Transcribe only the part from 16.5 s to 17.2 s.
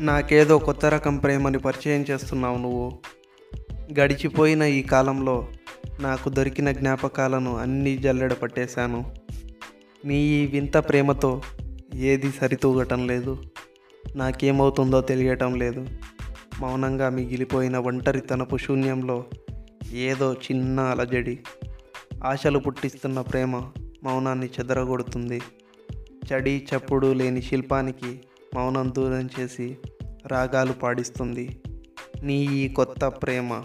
మౌనంగా